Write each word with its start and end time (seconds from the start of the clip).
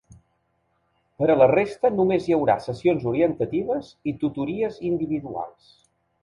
Per 1.19 1.27
a 1.33 1.35
la 1.41 1.47
resta 1.51 1.91
només 1.97 2.29
hi 2.29 2.35
haurà 2.37 2.55
sessions 2.69 3.05
orientatives 3.11 3.93
i 4.13 4.15
tutories 4.25 4.81
individuals. 4.91 5.71